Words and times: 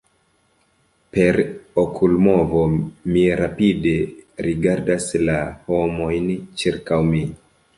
Per 1.17 1.37
okulmovo, 1.81 2.63
mi 3.17 3.25
rapide 3.41 3.93
rigardas 4.47 5.09
la 5.29 5.39
homojn 5.69 6.33
ĉirkaŭ 6.63 7.01
mi. 7.13 7.23